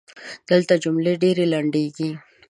دلته 0.49 0.73
جملې 0.83 1.13
ډېري 1.21 1.45
لنډیږي. 1.53 2.09